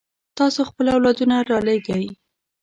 تاسو 0.37 0.59
خپل 0.69 0.85
اولادونه 0.95 1.35
رالېږئ. 1.49 2.05